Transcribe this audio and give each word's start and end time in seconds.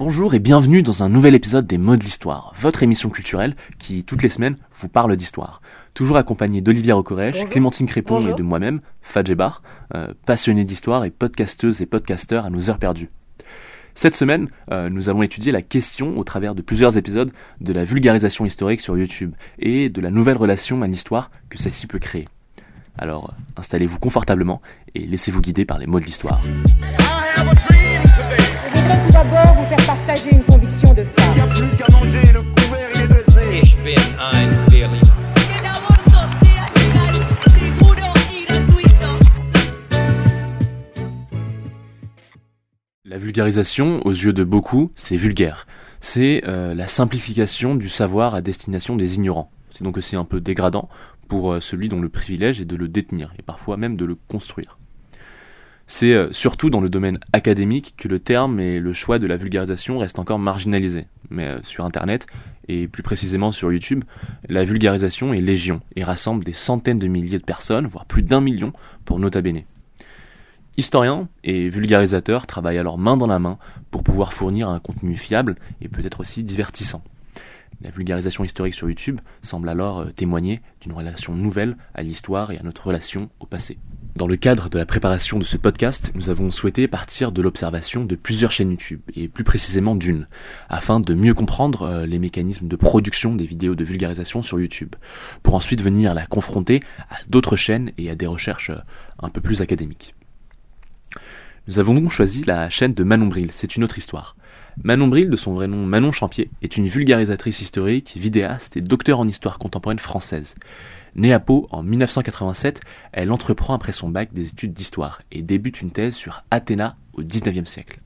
Bonjour 0.00 0.32
et 0.32 0.38
bienvenue 0.38 0.82
dans 0.82 1.02
un 1.02 1.10
nouvel 1.10 1.34
épisode 1.34 1.66
des 1.66 1.76
Mots 1.76 1.98
de 1.98 2.02
l'Histoire, 2.02 2.54
votre 2.58 2.82
émission 2.82 3.10
culturelle 3.10 3.54
qui, 3.78 4.02
toutes 4.02 4.22
les 4.22 4.30
semaines, 4.30 4.56
vous 4.72 4.88
parle 4.88 5.14
d'histoire. 5.14 5.60
Toujours 5.92 6.16
accompagné 6.16 6.62
d'Olivia 6.62 6.94
Rocorèche, 6.94 7.44
Clémentine 7.50 7.86
Crépon 7.86 8.26
et 8.26 8.32
de 8.32 8.42
moi-même, 8.42 8.80
Fadjebar, 9.02 9.62
euh, 9.94 10.14
passionnée 10.24 10.64
d'histoire 10.64 11.04
et 11.04 11.10
podcasteuse 11.10 11.82
et 11.82 11.86
podcasteurs 11.86 12.46
à 12.46 12.48
nos 12.48 12.70
heures 12.70 12.78
perdues. 12.78 13.10
Cette 13.94 14.14
semaine, 14.14 14.48
euh, 14.70 14.88
nous 14.88 15.10
avons 15.10 15.22
étudié 15.22 15.52
la 15.52 15.60
question, 15.60 16.18
au 16.18 16.24
travers 16.24 16.54
de 16.54 16.62
plusieurs 16.62 16.96
épisodes, 16.96 17.30
de 17.60 17.72
la 17.74 17.84
vulgarisation 17.84 18.46
historique 18.46 18.80
sur 18.80 18.96
YouTube 18.96 19.34
et 19.58 19.90
de 19.90 20.00
la 20.00 20.10
nouvelle 20.10 20.38
relation 20.38 20.80
à 20.80 20.86
l'histoire 20.86 21.30
que 21.50 21.58
celle-ci 21.58 21.86
peut 21.86 21.98
créer. 21.98 22.26
Alors, 22.96 23.34
installez-vous 23.58 23.98
confortablement 23.98 24.62
et 24.94 25.04
laissez-vous 25.04 25.42
guider 25.42 25.66
par 25.66 25.78
les 25.78 25.86
mots 25.86 26.00
de 26.00 26.06
l'histoire. 26.06 26.40
Je 26.42 27.19
vulgarisation, 43.30 44.04
aux 44.04 44.10
yeux 44.10 44.32
de 44.32 44.42
beaucoup, 44.42 44.90
c'est 44.96 45.14
vulgaire. 45.14 45.68
C'est 46.00 46.42
euh, 46.48 46.74
la 46.74 46.88
simplification 46.88 47.76
du 47.76 47.88
savoir 47.88 48.34
à 48.34 48.40
destination 48.40 48.96
des 48.96 49.14
ignorants. 49.14 49.52
C'est 49.72 49.84
donc 49.84 49.96
aussi 49.96 50.16
un 50.16 50.24
peu 50.24 50.40
dégradant 50.40 50.88
pour 51.28 51.52
euh, 51.52 51.60
celui 51.60 51.88
dont 51.88 52.00
le 52.00 52.08
privilège 52.08 52.60
est 52.60 52.64
de 52.64 52.74
le 52.74 52.88
détenir, 52.88 53.32
et 53.38 53.42
parfois 53.42 53.76
même 53.76 53.96
de 53.96 54.04
le 54.04 54.16
construire. 54.26 54.78
C'est 55.86 56.12
euh, 56.12 56.32
surtout 56.32 56.70
dans 56.70 56.80
le 56.80 56.88
domaine 56.88 57.20
académique 57.32 57.94
que 57.96 58.08
le 58.08 58.18
terme 58.18 58.58
et 58.58 58.80
le 58.80 58.92
choix 58.94 59.20
de 59.20 59.28
la 59.28 59.36
vulgarisation 59.36 60.00
restent 60.00 60.18
encore 60.18 60.40
marginalisés. 60.40 61.06
Mais 61.30 61.54
sur 61.62 61.84
Internet, 61.84 62.26
et 62.66 62.88
plus 62.88 63.04
précisément 63.04 63.52
sur 63.52 63.72
YouTube, 63.72 64.02
la 64.48 64.64
vulgarisation 64.64 65.32
est 65.32 65.40
légion 65.40 65.82
et 65.94 66.02
rassemble 66.02 66.42
des 66.42 66.52
centaines 66.52 66.98
de 66.98 67.06
milliers 67.06 67.38
de 67.38 67.44
personnes, 67.44 67.86
voire 67.86 68.06
plus 68.06 68.22
d'un 68.22 68.40
million, 68.40 68.72
pour 69.04 69.20
Nota 69.20 69.40
Bene. 69.40 69.62
Historiens 70.76 71.28
et 71.44 71.68
vulgarisateurs 71.68 72.46
travaillent 72.46 72.78
alors 72.78 72.98
main 72.98 73.16
dans 73.16 73.26
la 73.26 73.38
main 73.38 73.58
pour 73.90 74.02
pouvoir 74.02 74.32
fournir 74.32 74.68
un 74.68 74.80
contenu 74.80 75.16
fiable 75.16 75.56
et 75.80 75.88
peut-être 75.88 76.20
aussi 76.20 76.42
divertissant. 76.42 77.02
La 77.82 77.90
vulgarisation 77.90 78.44
historique 78.44 78.74
sur 78.74 78.88
YouTube 78.88 79.20
semble 79.40 79.68
alors 79.68 80.00
euh, 80.00 80.10
témoigner 80.10 80.60
d'une 80.82 80.92
relation 80.92 81.34
nouvelle 81.34 81.76
à 81.94 82.02
l'histoire 82.02 82.50
et 82.50 82.58
à 82.58 82.62
notre 82.62 82.86
relation 82.86 83.30
au 83.40 83.46
passé. 83.46 83.78
Dans 84.16 84.26
le 84.26 84.36
cadre 84.36 84.68
de 84.68 84.76
la 84.76 84.84
préparation 84.84 85.38
de 85.38 85.44
ce 85.44 85.56
podcast, 85.56 86.12
nous 86.14 86.28
avons 86.28 86.50
souhaité 86.50 86.88
partir 86.88 87.32
de 87.32 87.40
l'observation 87.40 88.04
de 88.04 88.16
plusieurs 88.16 88.50
chaînes 88.50 88.72
YouTube, 88.72 89.00
et 89.14 89.28
plus 89.28 89.44
précisément 89.44 89.94
d'une, 89.94 90.26
afin 90.68 91.00
de 91.00 91.14
mieux 91.14 91.32
comprendre 91.32 91.82
euh, 91.82 92.06
les 92.06 92.18
mécanismes 92.18 92.68
de 92.68 92.76
production 92.76 93.34
des 93.34 93.46
vidéos 93.46 93.74
de 93.74 93.84
vulgarisation 93.84 94.42
sur 94.42 94.60
YouTube, 94.60 94.94
pour 95.42 95.54
ensuite 95.54 95.80
venir 95.80 96.12
la 96.12 96.26
confronter 96.26 96.82
à 97.08 97.16
d'autres 97.28 97.56
chaînes 97.56 97.92
et 97.96 98.10
à 98.10 98.14
des 98.14 98.26
recherches 98.26 98.70
euh, 98.70 98.80
un 99.20 99.30
peu 99.30 99.40
plus 99.40 99.62
académiques. 99.62 100.14
Nous 101.70 101.78
avons 101.78 101.94
donc 101.94 102.10
choisi 102.10 102.42
la 102.42 102.68
chaîne 102.68 102.94
de 102.94 103.04
Manon 103.04 103.28
Bril, 103.28 103.52
c'est 103.52 103.76
une 103.76 103.84
autre 103.84 103.96
histoire. 103.96 104.34
Manon 104.82 105.06
Bril, 105.06 105.30
de 105.30 105.36
son 105.36 105.54
vrai 105.54 105.68
nom 105.68 105.86
Manon 105.86 106.10
Champier, 106.10 106.50
est 106.62 106.76
une 106.76 106.88
vulgarisatrice 106.88 107.60
historique, 107.60 108.16
vidéaste 108.16 108.76
et 108.76 108.80
docteur 108.80 109.20
en 109.20 109.28
histoire 109.28 109.60
contemporaine 109.60 110.00
française. 110.00 110.56
Née 111.14 111.32
à 111.32 111.38
Pau 111.38 111.68
en 111.70 111.84
1987, 111.84 112.80
elle 113.12 113.30
entreprend 113.30 113.72
après 113.72 113.92
son 113.92 114.08
bac 114.08 114.30
des 114.32 114.48
études 114.48 114.72
d'histoire 114.72 115.22
et 115.30 115.42
débute 115.42 115.80
une 115.80 115.92
thèse 115.92 116.16
sur 116.16 116.42
Athéna 116.50 116.96
au 117.12 117.22
XIXe 117.22 117.70
siècle. 117.70 118.00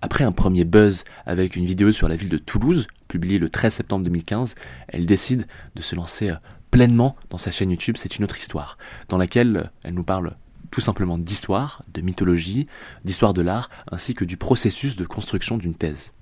Après 0.00 0.22
un 0.22 0.30
premier 0.30 0.62
buzz 0.62 1.02
avec 1.26 1.56
une 1.56 1.64
vidéo 1.64 1.90
sur 1.90 2.08
la 2.08 2.14
ville 2.14 2.28
de 2.28 2.38
Toulouse, 2.38 2.86
publiée 3.08 3.40
le 3.40 3.48
13 3.48 3.74
septembre 3.74 4.04
2015, 4.04 4.54
elle 4.86 5.06
décide 5.06 5.48
de 5.74 5.82
se 5.82 5.96
lancer 5.96 6.30
euh, 6.30 6.36
pleinement 6.70 7.16
dans 7.30 7.38
sa 7.38 7.50
chaîne 7.50 7.72
YouTube 7.72 7.96
C'est 7.98 8.16
une 8.16 8.22
autre 8.22 8.38
histoire, 8.38 8.78
dans 9.08 9.18
laquelle 9.18 9.56
euh, 9.56 9.64
elle 9.82 9.94
nous 9.94 10.04
parle 10.04 10.36
tout 10.70 10.80
simplement 10.80 11.18
d'histoire, 11.18 11.82
de 11.92 12.00
mythologie, 12.00 12.66
d'histoire 13.04 13.34
de 13.34 13.42
l'art, 13.42 13.70
ainsi 13.90 14.14
que 14.14 14.24
du 14.24 14.36
processus 14.36 14.96
de 14.96 15.04
construction 15.04 15.58
d'une 15.58 15.74
thèse. 15.74 16.12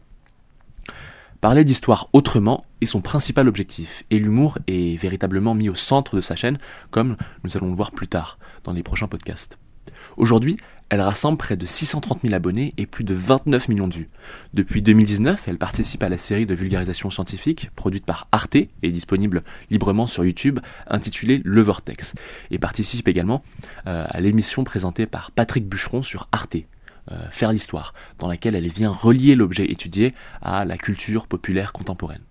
Parler 1.40 1.64
d'histoire 1.64 2.08
autrement 2.12 2.64
est 2.80 2.86
son 2.86 3.02
principal 3.02 3.48
objectif, 3.48 4.04
et 4.10 4.18
l'humour 4.18 4.58
est 4.66 4.96
véritablement 4.96 5.54
mis 5.54 5.68
au 5.68 5.74
centre 5.74 6.16
de 6.16 6.22
sa 6.22 6.36
chaîne, 6.36 6.58
comme 6.90 7.16
nous 7.42 7.56
allons 7.56 7.68
le 7.68 7.74
voir 7.74 7.90
plus 7.90 8.08
tard 8.08 8.38
dans 8.64 8.72
les 8.72 8.82
prochains 8.82 9.08
podcasts. 9.08 9.58
Aujourd'hui, 10.16 10.56
elle 10.90 11.00
rassemble 11.00 11.38
près 11.38 11.56
de 11.56 11.66
630 11.66 12.20
000 12.22 12.34
abonnés 12.34 12.74
et 12.76 12.86
plus 12.86 13.04
de 13.04 13.14
29 13.14 13.68
millions 13.68 13.88
de 13.88 13.94
vues. 13.94 14.08
Depuis 14.52 14.82
2019, 14.82 15.48
elle 15.48 15.58
participe 15.58 16.02
à 16.02 16.08
la 16.08 16.18
série 16.18 16.46
de 16.46 16.54
vulgarisation 16.54 17.10
scientifique 17.10 17.70
produite 17.74 18.04
par 18.04 18.28
Arte 18.32 18.54
et 18.54 18.90
disponible 18.92 19.42
librement 19.70 20.06
sur 20.06 20.24
YouTube 20.24 20.60
intitulée 20.86 21.40
Le 21.44 21.62
Vortex, 21.62 22.14
et 22.50 22.58
participe 22.58 23.08
également 23.08 23.42
euh, 23.86 24.06
à 24.08 24.20
l'émission 24.20 24.62
présentée 24.62 25.06
par 25.06 25.30
Patrick 25.30 25.66
Bûcheron 25.68 26.02
sur 26.02 26.28
Arte, 26.32 26.58
euh, 27.10 27.16
Faire 27.30 27.52
l'histoire, 27.52 27.92
dans 28.18 28.28
laquelle 28.28 28.54
elle 28.54 28.68
vient 28.68 28.90
relier 28.90 29.34
l'objet 29.34 29.64
étudié 29.64 30.14
à 30.42 30.64
la 30.64 30.76
culture 30.76 31.26
populaire 31.26 31.72
contemporaine. 31.72 32.22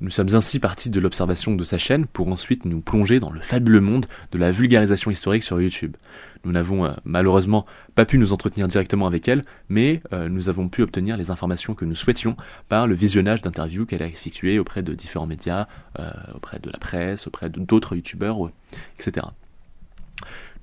Nous 0.00 0.10
sommes 0.10 0.32
ainsi 0.34 0.60
partis 0.60 0.90
de 0.90 1.00
l'observation 1.00 1.56
de 1.56 1.64
sa 1.64 1.76
chaîne 1.76 2.06
pour 2.06 2.28
ensuite 2.28 2.64
nous 2.64 2.80
plonger 2.80 3.18
dans 3.18 3.32
le 3.32 3.40
fabuleux 3.40 3.80
monde 3.80 4.06
de 4.30 4.38
la 4.38 4.52
vulgarisation 4.52 5.10
historique 5.10 5.42
sur 5.42 5.60
YouTube. 5.60 5.96
Nous 6.44 6.52
n'avons 6.52 6.84
euh, 6.84 6.92
malheureusement 7.04 7.66
pas 7.96 8.04
pu 8.04 8.16
nous 8.18 8.32
entretenir 8.32 8.68
directement 8.68 9.08
avec 9.08 9.26
elle, 9.26 9.44
mais 9.68 10.00
euh, 10.12 10.28
nous 10.28 10.48
avons 10.48 10.68
pu 10.68 10.82
obtenir 10.82 11.16
les 11.16 11.32
informations 11.32 11.74
que 11.74 11.84
nous 11.84 11.96
souhaitions 11.96 12.36
par 12.68 12.86
le 12.86 12.94
visionnage 12.94 13.42
d'interviews 13.42 13.86
qu'elle 13.86 14.04
a 14.04 14.06
effectuées 14.06 14.60
auprès 14.60 14.82
de 14.82 14.94
différents 14.94 15.26
médias, 15.26 15.66
euh, 15.98 16.12
auprès 16.32 16.60
de 16.60 16.70
la 16.70 16.78
presse, 16.78 17.26
auprès 17.26 17.50
d'autres 17.50 17.96
youtubeurs, 17.96 18.38
etc. 19.00 19.26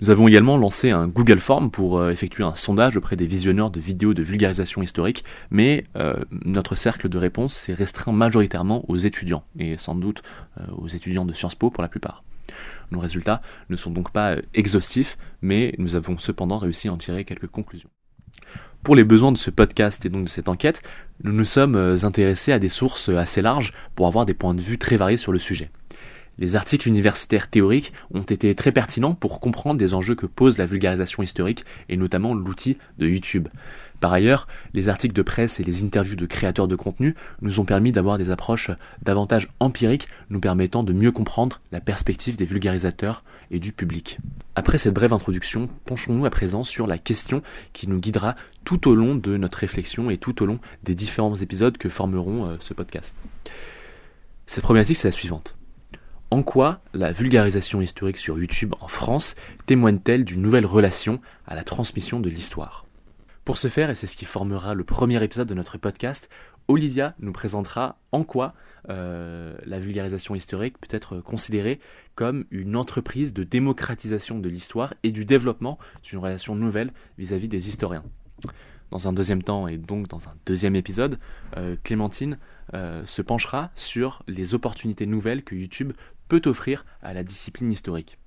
Nous 0.02 0.10
avons 0.10 0.28
également 0.28 0.58
lancé 0.58 0.92
un 0.92 1.08
Google 1.08 1.40
Form 1.40 1.72
pour 1.72 1.98
euh, 2.00 2.12
effectuer 2.12 2.44
un 2.44 2.54
sondage 2.54 2.98
auprès 2.98 3.16
des 3.16 3.26
visionneurs 3.26 3.72
de 3.72 3.80
vidéos 3.80 4.14
de 4.14 4.22
vulgarisation 4.22 4.82
historique, 4.82 5.24
mais 5.52 5.86
euh, 5.96 6.16
notre 6.44 6.76
cercle 6.76 7.08
de 7.08 7.18
réponse 7.18 7.54
s'est 7.54 7.74
restreint 7.74 8.12
majoritairement 8.12 8.84
aux 8.90 8.98
étudiants, 8.98 9.46
et 9.58 9.78
sans 9.78 9.96
doute 9.96 10.22
euh, 10.60 10.64
aux 10.78 10.90
étudiants 10.90 11.24
de 11.24 11.32
Sciences 11.32 11.56
Po 11.56 11.70
pour 11.70 11.82
la 11.82 11.88
plupart. 11.88 12.26
Nos 12.92 13.00
résultats 13.00 13.42
ne 13.70 13.78
sont 13.78 13.90
donc 13.90 14.12
pas 14.12 14.36
exhaustifs, 14.54 15.18
mais 15.42 15.74
nous 15.78 15.96
avons 15.96 16.18
cependant 16.18 16.58
réussi 16.58 16.90
à 16.90 16.94
en 16.94 16.98
tirer 16.98 17.24
quelques 17.24 17.48
conclusions. 17.48 17.90
Pour 18.84 18.98
les 18.98 19.06
besoins 19.06 19.32
de 19.32 19.38
ce 19.38 19.50
podcast 19.50 20.06
et 20.06 20.10
donc 20.10 20.26
de 20.26 20.30
cette 20.30 20.50
enquête, 20.50 20.84
nous 21.24 21.32
nous 21.32 21.46
sommes 21.46 21.76
intéressés 22.04 22.52
à 22.52 22.60
des 22.60 22.70
sources 22.70 23.10
assez 23.10 23.42
larges 23.42 23.74
pour 23.96 24.06
avoir 24.06 24.28
des 24.28 24.36
points 24.36 24.54
de 24.54 24.62
vue 24.62 24.78
très 24.78 24.98
variés 24.98 25.18
sur 25.18 25.32
le 25.32 25.40
sujet. 25.40 25.72
Les 26.38 26.56
articles 26.56 26.88
universitaires 26.88 27.50
théoriques 27.50 27.94
ont 28.14 28.22
été 28.22 28.54
très 28.56 28.72
pertinents 28.72 29.16
pour 29.16 29.40
comprendre 29.40 29.80
des 29.80 29.94
enjeux 29.94 30.16
que 30.16 30.26
pose 30.26 30.58
la 30.58 30.66
vulgarisation 30.66 31.24
historique 31.24 31.64
et 31.88 31.96
notamment 31.96 32.34
l'outil 32.34 32.78
de 32.98 33.08
YouTube. 33.08 33.48
Par 34.02 34.12
ailleurs, 34.12 34.48
les 34.74 34.90
articles 34.90 35.16
de 35.16 35.22
presse 35.22 35.60
et 35.60 35.64
les 35.64 35.84
interviews 35.84 36.18
de 36.18 36.26
créateurs 36.26 36.68
de 36.68 36.76
contenu 36.76 37.16
nous 37.42 37.60
ont 37.60 37.66
permis 37.66 37.94
d'avoir 37.94 38.18
des 38.18 38.30
approches 38.30 38.70
davantage 39.02 39.50
empiriques 39.60 40.10
nous 40.30 40.42
permettant 40.42 40.84
de 40.84 40.94
mieux 40.94 41.12
comprendre 41.12 41.62
la 41.72 41.80
perspective 41.80 42.36
des 42.36 42.46
vulgarisateurs 42.46 43.24
et 43.52 43.60
du 43.60 43.72
public. 43.72 44.20
Après 44.56 44.78
cette 44.78 44.94
brève 44.94 45.14
introduction, 45.14 45.70
penchons-nous 45.86 46.26
à 46.26 46.30
présent 46.30 46.64
sur 46.64 46.88
la 46.88 46.98
question 46.98 47.42
qui 47.72 47.88
nous 47.88 48.00
guidera 48.00 48.36
tout 48.66 48.90
au 48.90 48.96
long 48.96 49.16
de 49.16 49.38
notre 49.38 49.60
réflexion 49.60 50.10
et 50.10 50.18
tout 50.18 50.44
au 50.44 50.46
long 50.46 50.60
des 50.84 50.96
différents 50.96 51.36
épisodes 51.36 51.78
que 51.78 51.90
formeront 51.90 52.46
euh, 52.46 52.56
ce 52.60 52.74
podcast. 52.74 53.16
Cette 54.48 54.64
problématique, 54.64 54.98
c'est 54.98 55.08
la 55.08 55.12
suivante. 55.12 55.56
En 56.32 56.42
quoi 56.42 56.82
la 56.94 57.12
vulgarisation 57.12 57.82
historique 57.82 58.18
sur 58.18 58.40
YouTube 58.40 58.74
en 58.82 58.88
France 58.88 59.36
témoigne-t-elle 59.68 60.26
d'une 60.26 60.42
nouvelle 60.42 60.66
relation 60.66 61.22
à 61.46 61.56
la 61.56 61.64
transmission 61.64 62.20
de 62.20 62.30
l'histoire? 62.30 62.86
Pour 63.46 63.58
ce 63.58 63.68
faire, 63.68 63.92
et 63.92 63.96
c'est 63.96 64.08
ce 64.08 64.18
qui 64.18 64.26
formera 64.26 64.74
le 64.74 64.84
premier 64.84 65.24
épisode 65.24 65.48
de 65.48 65.54
notre 65.54 65.78
podcast, 65.78 66.30
Olivia 66.68 67.14
nous 67.20 67.32
présentera 67.32 68.00
en 68.12 68.24
quoi 68.24 68.56
euh, 68.90 69.56
la 69.66 69.80
vulgarisation 69.80 70.34
historique 70.34 70.80
peut 70.80 70.96
être 70.96 71.20
considérée 71.20 71.80
comme 72.16 72.46
une 72.50 72.76
entreprise 72.76 73.32
de 73.32 73.44
démocratisation 73.44 74.40
de 74.40 74.50
l'histoire 74.50 74.96
et 75.04 75.12
du 75.12 75.26
développement 75.26 75.78
d'une 76.04 76.20
relation 76.20 76.56
nouvelle 76.56 76.92
vis-à-vis 77.20 77.48
des 77.48 77.70
historiens. 77.70 78.04
Dans 78.92 79.08
un 79.08 79.14
deuxième 79.14 79.44
temps 79.44 79.68
et 79.68 79.78
donc 79.78 80.08
dans 80.08 80.28
un 80.28 80.36
deuxième 80.46 80.76
épisode, 80.76 81.20
euh, 81.58 81.76
Clémentine 81.84 82.38
euh, 82.74 83.06
se 83.06 83.22
penchera 83.22 83.72
sur 83.76 84.24
les 84.28 84.54
opportunités 84.54 85.06
nouvelles 85.06 85.44
que 85.44 85.56
YouTube 85.56 85.94
peut 86.28 86.42
offrir 86.46 86.86
à 87.02 87.14
la 87.14 87.24
discipline 87.24 87.72
historique. 87.72 88.18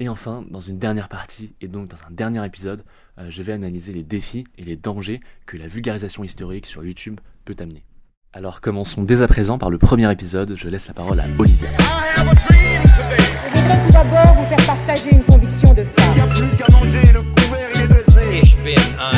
Et 0.00 0.08
enfin, 0.08 0.44
dans 0.50 0.60
une 0.60 0.78
dernière 0.78 1.08
partie, 1.08 1.54
et 1.60 1.68
donc 1.68 1.88
dans 1.88 1.96
un 2.08 2.10
dernier 2.10 2.44
épisode, 2.44 2.84
euh, 3.18 3.26
je 3.30 3.42
vais 3.42 3.52
analyser 3.52 3.92
les 3.92 4.02
défis 4.02 4.44
et 4.58 4.64
les 4.64 4.76
dangers 4.76 5.20
que 5.46 5.56
la 5.56 5.68
vulgarisation 5.68 6.24
historique 6.24 6.66
sur 6.66 6.84
YouTube 6.84 7.20
peut 7.44 7.54
amener. 7.60 7.84
Alors 8.32 8.60
commençons 8.60 9.04
dès 9.04 9.22
à 9.22 9.28
présent 9.28 9.58
par 9.58 9.70
le 9.70 9.78
premier 9.78 10.10
épisode, 10.10 10.56
je 10.56 10.68
laisse 10.68 10.88
la 10.88 10.94
parole 10.94 11.20
à 11.20 11.26
Olivia. 11.38 11.68
Je 11.78 13.60
voudrais 13.60 13.86
tout 13.86 13.92
d'abord 13.92 14.34
vous 14.34 14.46
faire 14.48 14.66
partager 14.66 15.10
une 15.12 15.22
conviction 15.22 15.72
de 15.72 15.82
a 15.82 16.02
femme. 16.02 16.28
plus 16.30 16.56
qu'à 16.56 16.72
manger, 16.72 17.12
le 17.12 17.22
couvert 17.22 17.68
il 17.76 17.82
est 17.82 17.88
dressé. 17.88 18.40
Ich 18.42 18.56
bin 18.64 18.74
ein 18.98 19.13